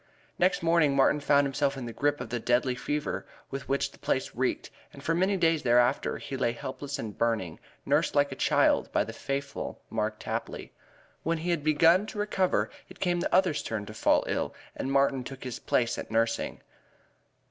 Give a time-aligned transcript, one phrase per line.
[0.39, 3.99] Next morning Martin found himself in the grip of the deadly fever with which the
[3.99, 8.35] place reeked, and for many days thereafter he lay helpless and burning, nursed like a
[8.35, 10.73] child by the faithful Mark Tapley.
[11.21, 14.91] When he had begun to recover it came the other's turn to fall ill and
[14.91, 16.63] Martin took his place at nursing.